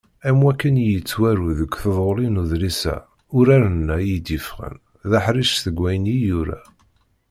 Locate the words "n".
2.29-2.39